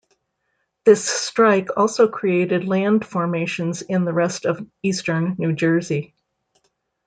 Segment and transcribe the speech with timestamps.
[0.83, 6.15] This strike also created land formations in the rest of eastern New Jersey.